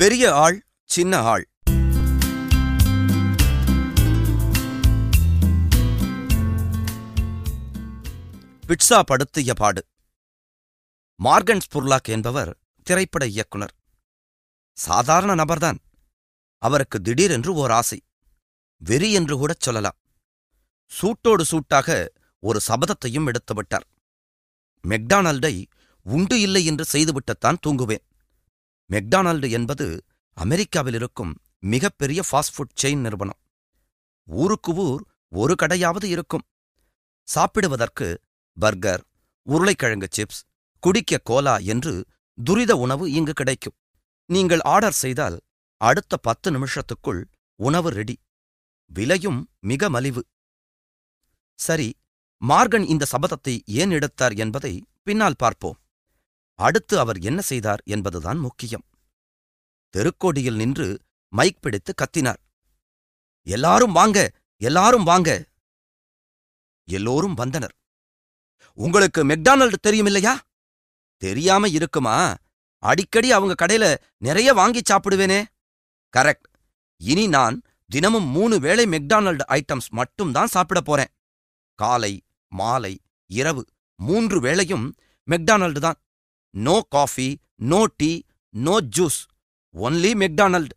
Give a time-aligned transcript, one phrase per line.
[0.00, 1.48] பெரிய ஆள் சின்ன ஆள்.
[8.66, 9.86] பிட்சா படுத்திய பாடு.
[11.24, 13.74] மார்கன் ஸ்புர்லாக் என்பவர் திரைப்பட இயக்குனர்.
[14.72, 15.78] சாதாரண நபர்தான்.
[16.58, 18.02] அவருக்கு திடீரென்று ஓர் ஆசை.
[18.76, 19.96] வெறி என்று கூடச் சொல்லலாம்.
[21.00, 22.08] சூட்டோடு சூட்டாக
[22.38, 23.86] ஒரு சபதத்தையும் எடுத்துவிட்டார்
[24.88, 25.64] மெக்டானல்டை
[26.02, 28.08] உண்டு இல்லை என்று செய்துவிட்டுத்தான் தூங்குவேன்.
[28.90, 29.86] மெக்டானல்டு என்பது
[30.36, 31.32] அமெரிக்காவில் இருக்கும்
[31.72, 33.40] மிகப்பெரிய ஃபாஸ்ட் ஃபுட் செயின் நிறுவனம்.
[34.28, 36.44] ஊருக்கு ஊர் ஒரு கடையாவது இருக்கும்.
[37.28, 38.08] சாப்பிடுவதற்கு
[38.56, 39.02] பர்கர்
[39.46, 40.40] உருளைக்கிழங்கு சிப்ஸ்
[40.82, 41.92] குடிக்க கோலா என்று
[42.38, 43.76] துரித உணவு இங்கு கிடைக்கும்.
[44.30, 45.36] நீங்கள் ஆர்டர் செய்தால்
[45.80, 47.22] அடுத்த பத்து நிமிஷத்துக்குள்
[47.60, 48.16] உணவு ரெடி.
[48.90, 50.22] விலையும் மிக மலிவு.
[51.58, 51.88] சரி
[52.42, 54.72] மார்கன் இந்த சபதத்தை ஏன் எடுத்தார் என்பதை
[55.06, 55.79] பின்னால் பார்ப்போம்.
[56.60, 58.84] அடுத்து அவர் என்ன செய்தார் என்பதுதான் முக்கியம்.
[59.96, 62.40] தெருக்கோடியில் நின்று மைக் பிடித்து கத்தினார்.
[63.42, 65.44] எல்லாரும் வாங்க எல்லாரும் வாங்க.
[66.84, 67.74] எல்லோரும் வந்தனர்.
[68.74, 70.34] உங்களுக்கு மெக்டானல்டு தெரியுமில்லையா?
[71.16, 72.36] தெரியாம இருக்குமா?
[72.78, 75.44] அடிக்கடி அவங்க கடையில நிறைய வாங்கி சாப்பிடுவேனே.
[76.16, 76.48] கரெக்ட்.
[76.96, 81.12] இனி நான் தினமும் மூணு வேளை மெக்டானல்டு ஐட்டம்ஸ் மட்டும்தான் சாப்பிட போறேன்.
[81.74, 84.92] காலை மாலை இரவு மூன்று வேளையும்
[85.30, 85.94] மெக்டானல்டு தான்.
[86.54, 87.28] No coffee
[87.70, 88.10] no tea
[88.54, 89.20] no juice
[89.74, 90.74] only McDonald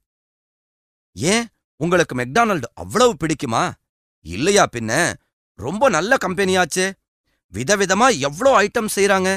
[1.15, 1.45] ஏன்?
[1.79, 3.63] உங்களுக்கு மெக்டானல்டு அவ்வளவு பிடிக்குமா?
[4.25, 4.91] இல்லையா பின்ன?
[5.59, 6.87] ரொம்ப நல்ல கம்பெனியாச்சே
[7.53, 9.29] விதவிதமா எவ்ளோ ஐட்டம் செய்றாங்க?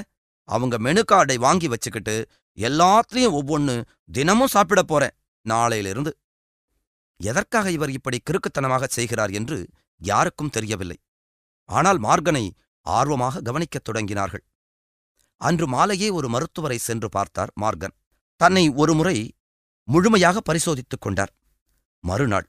[0.49, 2.15] அவங்க மெனு கார்டை வாங்கி வச்சுக்கிட்டு
[2.59, 3.75] எல்லாத்துலயும் ஒவ்வொன்னு
[4.13, 5.15] தினமும் சாப்பிட போறேன்
[5.47, 6.13] நாளையிலிருந்து.
[7.21, 9.59] எதற்காக இவர் இப்படி கிறுக்குத்தனமாக செய்கிறார் என்று
[10.01, 10.99] யாருக்கும் தெரியவில்லை.
[11.69, 12.45] ஆனால் மார்கனை
[12.87, 14.45] ஆர்வமாக கவனிக்கத் தொடங்கினார்கள்.
[15.37, 17.95] அன்று மாலையே ஒரு மருத்துவரை சென்று பார்த்தார் மார்கன்.
[18.37, 19.17] தன்னை ஒருமுறை
[19.89, 21.33] முழுமையாக பரிசோதித்துக் கொண்டார்.
[22.01, 22.49] மறுநாள்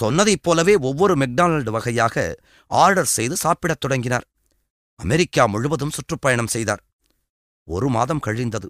[0.00, 4.26] சொன்னதைப் போலவே ஒவ்வொரு மெக்டானல்டு வகையாக ஆர்டர் செய்து சாப்பிடத் தொடங்கினார்.
[4.94, 6.82] அமெரிக்கா முழுவதும் சுற்றுப்பயணம் செய்தார்.
[7.68, 8.68] ஒரு மாதம் கழிந்தது.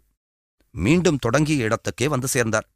[0.75, 2.69] மீண்டும் தொடங்கிய இடத்துக்கே வந்து சேர்ந்தார்.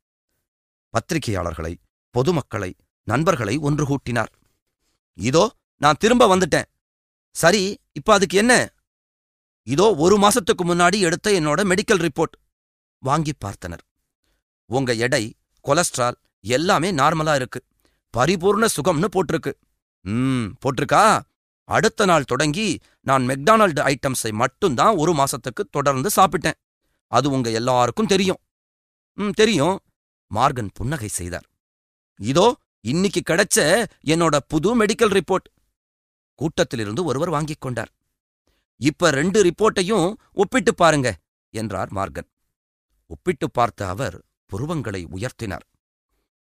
[0.95, 1.75] பத்திரிகையாளர்களை
[2.11, 4.33] பொதுமக்களை நண்பர்களை ஒன்று கூட்டினார்.
[5.15, 6.69] இதோ நான் திரும்ப வந்துட்டேன்.
[7.31, 8.73] சரி இப்ப அதுக்கு என்ன?
[9.67, 12.35] இதோ ஒரு மாசத்துக்கு முன்னாடி எடுத்த என்னோட மெடிக்கல் ரிப்போர்ட்
[12.99, 13.85] வாங்கி பார்த்தனர்.
[14.71, 17.61] உங்க எடை கொலஸ்ட்ரால் எல்லாமே நார்மலா இருக்கு.
[18.15, 19.53] பரிபூர்ண சுகம்னு போட்டிருக்கு.
[20.01, 21.23] ம் போட்டிருக்கா?
[21.69, 26.59] அடுத்த நாள் தொடங்கி நான் மெக்டானல்டு ஐட்டம்ஸை மட்டும்தான் ஒரு மாசத்துக்கு தொடர்ந்து சாப்பிட்டேன்.
[27.13, 28.41] அது உங்க எல்லாருக்கும் தெரியும்.
[29.19, 29.77] ம் தெரியும்.
[30.31, 31.47] மார்கன் புன்னகை செய்தார்.
[32.21, 32.47] இதோ
[32.81, 33.59] இன்னிக்கு கிடைச்ச
[34.07, 35.47] என்னோட புது மெடிக்கல் ரிப்போர்ட்
[36.39, 37.93] கூட்டத்திலிருந்து ஒருவர் வாங்கிக் கொண்டார்.
[38.77, 41.17] இப்ப ரெண்டு ரிப்போர்ட்டையும் ஒப்பிட்டு பாருங்க
[41.51, 42.29] என்றார் மார்கன்.
[43.07, 45.67] ஒப்பிட்டு பார்த்த அவர் புருவங்களை உயர்த்தினார்.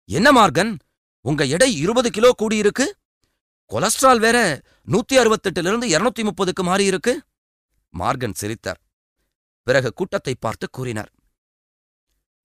[0.05, 0.79] என்ன மார்கன்
[1.21, 2.85] உங்க எடை இருபது கிலோ கூடியிருக்கு?
[3.65, 7.13] கொலஸ்ட்ரால் வேற நூத்தி அறுபத்தெட்டிலிருந்து இருநூத்தி முப்பதுக்கு மாறியிருக்கு?
[7.99, 8.81] மார்கன் சிரித்தார்.
[9.63, 11.11] பிறகு கூட்டத்தை பார்த்து கூறினார்.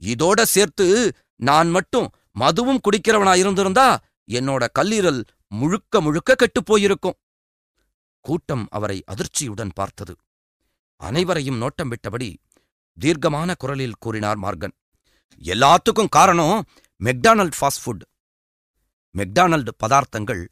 [0.03, 2.09] இதோட சேர்த்து நான் மட்டும்
[2.41, 3.99] மதுவும் குடிக்கிறவனா இருந்திருந்தா
[4.31, 7.15] என்னோட கல்லீரல் முழுக்க முழுக்க கெட்டுப் போயிருக்கும்.
[8.21, 10.15] கூட்டம் அவரை அதிர்ச்சியுடன் பார்த்தது.
[10.97, 12.37] அனைவரையும் நோட்டம் விட்டபடி
[12.99, 14.77] தீர்க்கமான குரலில் கூறினார் மார்கன்
[15.43, 16.65] எல்லாத்துக்கும் காரணம்
[17.05, 18.05] மெக்டானல்ட் ஃபாஸ்ட் ஃபுட்.
[19.17, 20.47] மெக்டானல்டு பதார்த்தங்கள்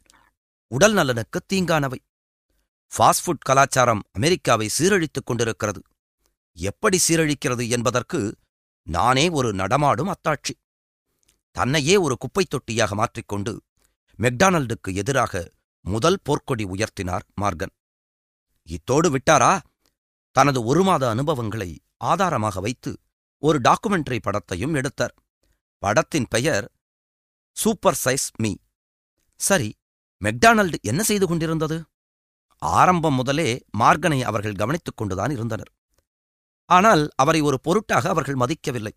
[0.67, 1.97] உடல் நலனுக்கு தீங்கானவை.
[2.97, 5.81] ஃபாஸ்ட் ஃபுட் கலாச்சாரம் அமெரிக்காவை சீரழித்துக் கொண்டிருக்கிறது.
[6.53, 8.35] எப்படி சீரழிக்கிறது என்பதற்கு
[8.83, 10.53] நானே ஒரு நடமாடும் அத்தாட்சி.
[11.51, 13.61] தன்னையே ஒரு குப்பைத் தொட்டியாக மாற்றிக்கொண்டு
[14.19, 15.51] மெக்டானல்டுக்கு எதிராக
[15.93, 17.73] முதல் போர்க்கொடி உயர்த்தினார் மார்கன்.
[18.69, 19.53] இத்தோடு விட்டாரா?
[20.35, 21.69] தனது ஒரு மாத அனுபவங்களை
[22.11, 22.91] ஆதாரமாக வைத்து
[23.43, 25.15] ஒரு டாக்குமெண்டரி படத்தையும் எடுத்தார்.
[25.83, 26.65] படத்தின் பெயர்
[27.57, 28.51] சூப்பர் சைஸ் மீ.
[29.39, 29.69] சரி
[30.21, 31.77] மெக்டானல்டு என்ன செய்து கொண்டிருந்தது?
[32.61, 35.71] ஆரம்பம் முதலே மார்கனை அவர்கள் கவனித்துக் கொண்டுதான் இருந்தனர்.
[36.69, 38.93] ஆனால் அவரை ஒரு பொருட்டாக அவர்கள் மதிக்கவில்லை.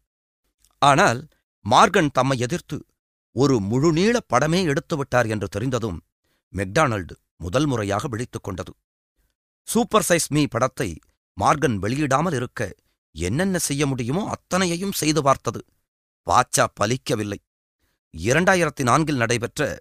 [0.82, 1.20] ஆனால்
[1.64, 2.78] மார்கன் தம்மை எதிர்த்து
[3.36, 5.98] ஒரு முழுநீள படமே எடுத்துவிட்டார் என்று தெரிந்ததும்
[6.56, 8.72] மெக்டானல்டு முதல் முறையாக விழித்துக் கொண்டது.
[9.62, 10.98] சூப்பர் சைஸ் மீ படத்தை
[11.40, 12.74] மார்கன் வெளியிடாமல் இருக்க
[13.12, 15.64] என்னென்ன செய்ய முடியுமோ அத்தனையையும் செய்து பார்த்தது.
[16.26, 17.36] பாச்சா பலிக்கவில்லை.
[18.16, 19.78] இரண்டாயிரத்தி நான்கில் நடைபெற்ற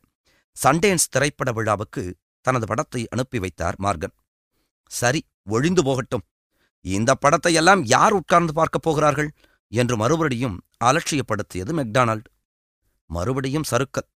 [0.64, 4.16] சண்டேன்ஸ் திரைப்பட விழாவுக்கு தனது படத்தை அனுப்பி வைத்தார் மார்கன்.
[4.88, 6.22] சரி ஒழிந்து போகட்டும்.
[6.82, 9.32] இந்த படத்தையெல்லாம் யார் உட்கார்ந்து பார்க்கப் போகிறார்கள்
[9.68, 12.30] என்று மறுபடியும் அலட்சியப்படுத்தியது மெக்டானால்டு.
[13.06, 14.10] மறுபடியும் சறுக்கல்.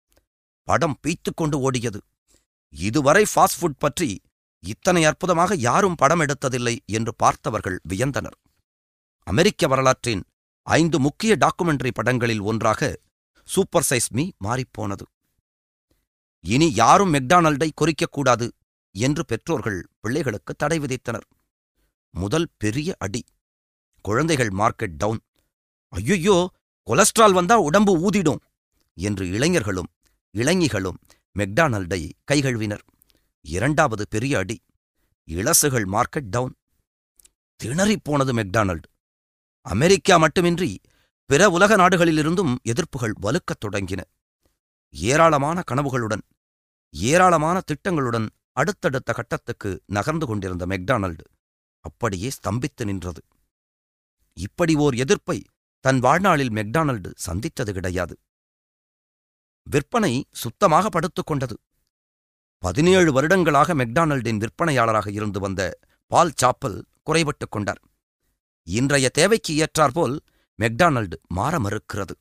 [0.63, 2.01] படம் பீத்துக்கொண்டு ஓடியது.
[2.75, 4.23] இதுவரை ஃபாஸ்ட் ஃபுட் பற்றி
[4.65, 8.37] இத்தனை அற்புதமாக யாரும் படம் எடுத்ததில்லை என்று பார்த்தவர்கள் வியந்தனர்.
[9.27, 10.23] அமெரிக்க வரலாற்றின்
[10.63, 12.91] ஐந்து முக்கிய டாக்குமெண்டரி படங்களில் ஒன்றாக
[13.49, 15.05] சூப்பர் சைஸ் மீ மாறிப்போனது.
[16.45, 18.47] இனி யாரும் மெக்டானல்டை குறிக்கக்கூடாது
[18.95, 21.27] என்று பெற்றோர்கள் பிள்ளைகளுக்கு தடை விதித்தனர்.
[22.11, 23.23] முதல் பெரிய அடி.
[24.05, 25.21] குழந்தைகள் மார்க்கெட் டவுன்.
[25.89, 26.37] ஐயோ
[26.89, 28.41] கொலஸ்ட்ரால் வந்தா உடம்பு ஊதிடும்
[28.95, 29.91] என்று இளைஞர்களும்
[30.35, 30.99] இளைஞிகளும்
[31.39, 32.85] மெக்டானல்டை கைகழுவினர்.
[33.41, 34.61] இரண்டாவது பெரிய அடி
[35.29, 36.55] இளசுகள் மார்க்கெட் டவுன்.
[37.65, 38.89] திணறிப் போனது மெக்டானல்டு.
[39.67, 40.81] அமெரிக்கா மட்டுமின்றி
[41.25, 44.01] பிற உலக நாடுகளிலிருந்தும் எதிர்ப்புகள் வலுக்கத் தொடங்கின.
[44.95, 46.25] ஏராளமான கனவுகளுடன்
[46.95, 51.25] ஏராளமான திட்டங்களுடன் அடுத்தடுத்த கட்டத்துக்கு நகர்ந்து கொண்டிருந்த மெக்டானல்டு
[51.85, 53.23] அப்படியே ஸ்தம்பித்து நின்றது.
[54.37, 55.39] இப்படி ஓர் எதிர்ப்பை
[55.85, 58.19] தன் வாழ்நாளில் மெக்டானல்டு சந்தித்தது கிடையாது.
[59.63, 61.57] விற்பனை சுத்தமாக படுத்துக் கொண்டது.
[62.59, 67.83] பதினேழு வருடங்களாக மெக்டானல்டின் விற்பனையாளராக இருந்து வந்த பால் சாப்பல் குறைபட்டுக் கொண்டார்.
[68.63, 70.19] இன்றைய தேவைக்கு ஏற்றாற்போல்
[70.59, 72.15] மெக்டானல்டு மாற மறுக்கிறது.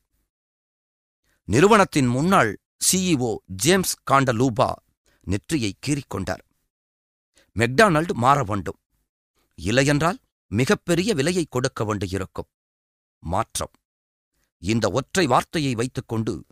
[1.44, 2.58] நிறுவனத்தின் முன்னாள்
[2.92, 4.72] சிஇஓ ஜேம்ஸ் காண்டலூபா
[5.20, 6.44] நெற்றியை கீறிக்கொண்டார்
[7.54, 8.78] மெக்டானல்டு மாற வேண்டும்.
[9.54, 12.48] இல்லையென்றால் மிகப்பெரிய விலையை கொடுக்க வேண்டியிருக்கும்.
[13.18, 13.70] மாற்றம்.
[14.58, 16.44] இந்த ஒற்றை வார்த்தையை வைத்துக்கொண்டு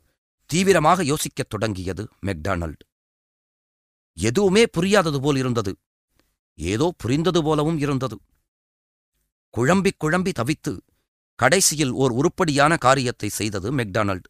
[0.51, 2.85] தீவிரமாக யோசிக்கத் தொடங்கியது மெக்டானல்டு.
[4.13, 5.79] எதுவுமே புரியாதது போல் இருந்தது.
[6.55, 8.21] ஏதோ புரிந்தது போலவும் இருந்தது.
[9.51, 10.81] குழம்பிக் குழம்பி தவித்து
[11.35, 14.23] கடைசியில் ஓர் உருப்படியான காரியத்தை செய்தது மெக்டானல்டு.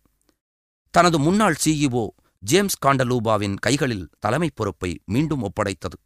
[0.90, 2.08] தனது முன்னாள் சிஇஓ
[2.38, 5.98] ஜேம்ஸ் காண்டலூபாவின் கைகளில் தலைமைப் பொறுப்பை மீண்டும் ஒப்படைத்தது.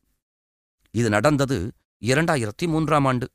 [0.91, 3.31] இது நடந்தது இரண்டாயிரத்தி மூன்றாம் ஆண்டு.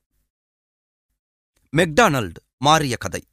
[1.77, 3.28] மெக்டானல்டு மாறிய கதை.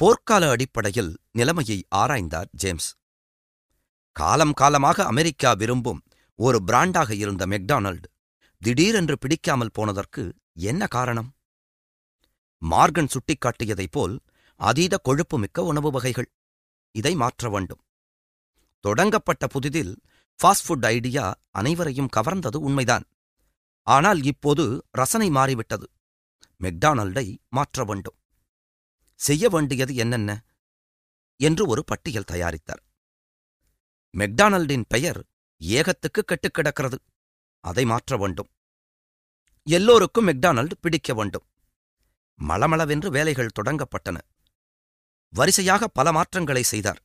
[0.00, 2.88] போர்க்கால அடிப்படையில் நிலைமையை ஆராய்ந்தார் ஜேம்ஸ்.
[4.16, 6.02] காலம் காலமாக அமெரிக்கா விரும்பும்
[6.38, 8.08] ஒரு பிராண்டாக இருந்த மெக்டானல்டு
[8.62, 10.22] திடீரென்று பிடிக்காமல் போனதற்கு
[10.52, 11.30] என்ன காரணம்?
[12.62, 14.14] மார்கன் சுட்டிக்காட்டியதைப் போல்
[14.60, 16.28] அதீத கொழுப்புமிக்க உணவு வகைகள்.
[16.94, 17.82] இதை மாற்ற வேண்டும்.
[18.80, 19.94] தொடங்கப்பட்ட புதிதில்
[20.40, 23.06] ஃபாஸ்ட் ஃபுட் ஐடியா அனைவரையும் கவர்ந்தது உண்மைதான்.
[23.86, 25.90] ஆனால் இப்போது ரசனை மாறிவிட்டது.
[26.60, 28.18] மெக்டானல்டை மாற்ற வேண்டும்.
[29.16, 30.44] செய்ய வேண்டியது என்னென்ன?
[31.36, 32.82] என்று ஒரு பட்டியல் தயாரித்தார்.
[34.16, 35.24] மெக்டானல்டின் பெயர்
[35.60, 36.98] ஏகத்துக்கு கெட்டுக்கிடக்கிறது
[37.60, 38.48] அதை மாற்ற வேண்டும்.
[39.62, 41.46] எல்லோருக்கும் மெக்டானல்டு பிடிக்க வேண்டும்.
[42.48, 44.20] மளமளவென்று வேலைகள் தொடங்கப்பட்டன.
[45.28, 47.02] வரிசையாக பல மாற்றங்களை செய்தார்.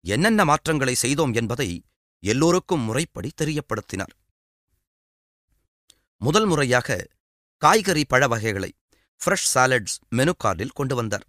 [0.00, 1.84] என்னென்ன மாற்றங்களை செய்தோம் என்பதை
[2.18, 4.14] எல்லோருக்கும் முறைப்படி தெரியப்படுத்தினார்.
[6.16, 7.08] முதல் முறையாக
[7.56, 8.74] காய்கறி பழ வகைகளை
[9.20, 11.26] ஃப்ரெஷ் சாலட்ஸ் மெனு கார்டில் கொண்டு வந்தார்.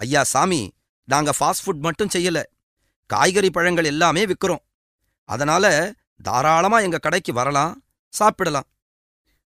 [0.00, 0.60] ஐயா சாமி
[1.04, 2.38] நாங்க ஃபாஸ்ட் ஃபுட் மட்டும் செய்யல.
[3.10, 4.64] காய்கறி பழங்கள் எல்லாமே விற்கிறோம்
[5.28, 5.66] அதனால
[6.22, 7.72] தாராளமா எங்க கடைக்கு வரலாம்
[8.14, 8.68] சாப்பிடலாம்.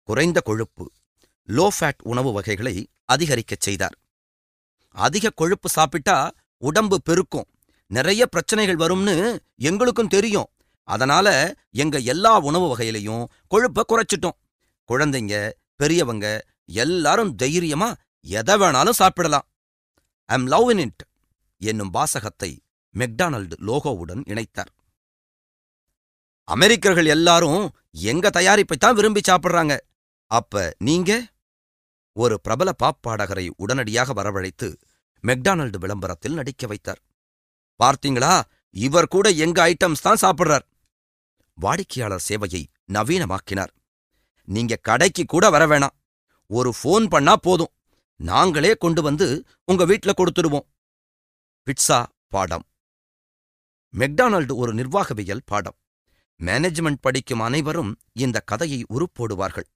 [0.08, 0.86] குறைந்த கொழுப்பு
[1.48, 2.76] லோ ஃபேட் உணவு வகைகளை
[3.06, 3.96] அதிகரிக்கச் செய்தார்.
[4.96, 6.18] அதிக கொழுப்பு சாப்பிட்டா
[6.58, 7.48] உடம்பு பெருக்கும்.
[7.92, 9.16] நிறைய பிரச்சனைகள் வரும்னு
[9.56, 10.50] எங்களுக்கும் தெரியும்.
[10.88, 11.28] அதனால
[11.72, 14.38] எங்க எல்லா உணவு வகையிலையும் கொழுப்ப குறைச்சிட்டோம்.
[14.90, 15.36] குழந்தைங்க
[15.76, 16.28] பெரியவங்க
[16.68, 19.48] எல்லாரும் தைரியமா எதை வேணாலும் சாப்பிடலாம்.
[20.26, 21.04] ஐம் லவ் இன் இட்
[21.58, 22.62] என்னும் வாசகத்தை
[22.98, 24.72] மெக்டானல்டு லோகோவுடன் இணைத்தார்.
[26.44, 29.78] அமெரிக்கர்கள் எல்லாரும் எங்க தயாரிப்பை தான் விரும்பி சாப்பிடுறாங்க.
[30.32, 31.28] அப்ப நீங்க?
[32.12, 34.76] ஒரு பிரபல பாப்பாடகரை உடனடியாக வரவழைத்து
[35.24, 37.02] மெக்டானல்டு விளம்பரத்தில் நடிக்க வைத்தார்.
[37.84, 38.42] பார்த்தீங்களா?
[38.70, 40.66] இவர் கூட எங்க ஐட்டம்ஸ் தான் சாப்பிடுறார்.
[41.54, 43.74] வாடிக்கையாளர் சேவையை நவீனமாக்கினார்.
[44.44, 45.96] நீங்க கடைக்கு கூட வர வேணாம்.
[46.48, 47.74] ஒரு ஃபோன் பண்ணா போதும்.
[48.16, 50.68] நாங்களே கொண்டு வந்து உங்க வீட்ல கொடுத்துடுவோம்.
[51.68, 52.64] பிட்சா பாடம்.
[53.98, 55.78] மெக்டானல்டு ஒரு நிர்வாகவியல் பாடம்.
[56.40, 59.68] மேனேஜ்மெண்ட் படிக்கும் அனைவரும் இந்த கதையை உருப்போடுவார்கள்.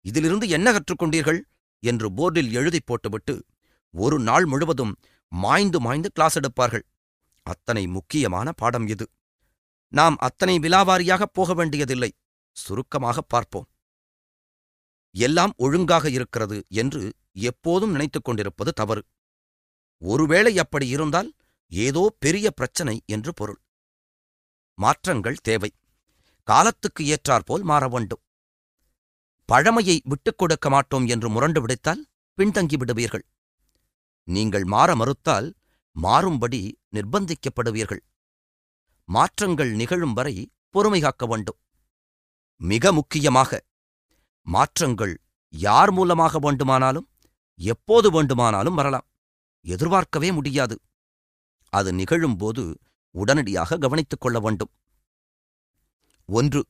[0.00, 1.40] இதிலிருந்து என்ன கற்றுக்கொண்டீர்கள்
[1.80, 3.44] என்று போர்டில் எழுதி போட்டுவிட்டு
[3.90, 4.96] ஒரு நாள் முழுவதும்
[5.28, 6.84] மாய்ந்து மாய்ந்து கிளாஸ் எடுப்பார்கள்.
[7.42, 9.10] அத்தனை முக்கியமான பாடம் இது.
[9.88, 12.12] நாம் அத்தனை விலாவாரியாக போக வேண்டியதில்லை.
[12.52, 13.68] சுருக்கமாக பார்ப்போம்.
[15.16, 19.02] எல்லாம் ஒழுங்காக இருக்கிறது என்று எப்போதும் நினைத்துக் கொண்டிருப்பது தவறு.
[20.02, 21.30] ஒருவேளை அப்படி இருந்தால்
[21.72, 23.60] ஏதோ பெரிய பிரச்சனை என்று பொருள்.
[24.78, 25.70] மாற்றங்கள் தேவை.
[26.48, 28.22] காலத்துக்கு ஏற்றாற்போல் மாற வேண்டும்.
[29.48, 32.02] பழமையை விட்டுக் கொடுக்க மாட்டோம் என்று முரண்டு விடுத்தால்
[32.38, 33.24] பின்தங்கி விடுவீர்கள்.
[34.28, 35.48] நீங்கள் மாற மறுத்தால்
[35.96, 36.60] மாறும்படி
[36.92, 38.02] நிர்பந்திக்கப்படுவீர்கள்.
[39.08, 40.34] மாற்றங்கள் நிகழும் வரை
[40.70, 41.58] பொறுமை காக்க வேண்டும்.
[42.60, 43.60] மிக முக்கியமாக
[44.46, 45.14] மாற்றங்கள்
[45.48, 47.08] யார் மூலமாக வேண்டுமானாலும்
[47.54, 49.06] எப்போது வேண்டுமானாலும் வரலாம்.
[49.64, 50.76] எதிர்பார்க்கவே முடியாது.
[51.72, 52.74] அது நிகழும்போது
[53.10, 54.70] உடனடியாக கவனித்துக் கொள்ள வேண்டும்.
[56.26, 56.66] ஒன்று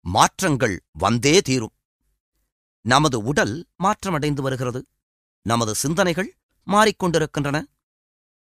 [0.00, 1.74] மாற்றங்கள் வந்தே தீரும்.
[2.84, 4.86] நமது உடல் மாற்றமடைந்து வருகிறது.
[5.42, 7.62] நமது சிந்தனைகள் மாறிக்கொண்டிருக்கின்றன.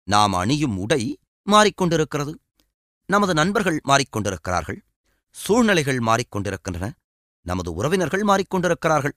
[0.04, 1.18] நாம் அணியும் உடை
[1.50, 2.34] மாறிக்கொண்டிருக்கிறது.
[3.06, 4.80] நமது நண்பர்கள் மாறிக்கொண்டிருக்கிறார்கள்.
[5.30, 6.92] சூழ்நிலைகள் மாறிக்கொண்டிருக்கின்றன.
[7.42, 9.16] நமது உறவினர்கள் மாறிக்கொண்டிருக்கிறார்கள்.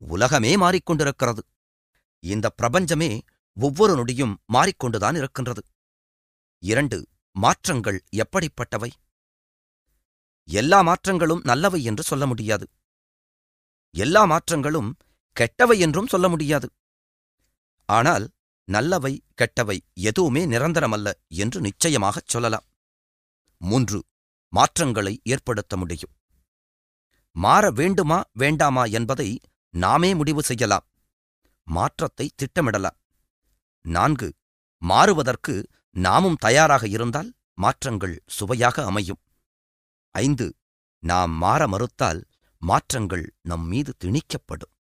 [0.00, 1.42] உலகமே மாறிக்கொண்டிருக்கிறது.
[2.22, 3.10] இந்த பிரபஞ்சமே
[3.56, 5.62] ஒவ்வொரு நொடியும் மாறிக்கொண்டுதான் இருக்கின்றது.
[6.62, 6.98] இரண்டு
[7.36, 8.90] மாற்றங்கள் எப்படிப்பட்டவை?
[10.48, 12.66] எல்லா மாற்றங்களும் நல்லவை என்று சொல்ல முடியாது.
[13.94, 14.90] எல்லா மாற்றங்களும்
[15.36, 16.68] கெட்டவை என்றும் சொல்ல முடியாது.
[17.88, 18.26] ஆனால்
[18.68, 22.66] நல்லவை கெட்டவை எதுவுமே நிரந்தரமல்ல என்று நிச்சயமாகச் சொல்லலாம்.
[23.60, 23.98] மூன்று
[24.52, 26.14] மாற்றங்களை ஏற்படுத்த முடியும்.
[27.36, 29.40] மாற வேண்டுமா வேண்டாமா என்பதை
[29.74, 30.86] நாமே முடிவு செய்யலாம்.
[31.66, 32.98] மாற்றத்தை திட்டமிடலாம்.
[33.84, 34.28] நான்கு
[34.82, 35.54] மாறுவதற்கு
[35.96, 39.20] நாமும் தயாராக இருந்தால் மாற்றங்கள் சுவையாக அமையும்.
[40.14, 40.46] ஐந்து
[41.02, 42.20] நாம் மாற மறுத்தால்
[42.62, 44.74] மாற்றங்கள் நம் மீது திணிக்கப்படும்.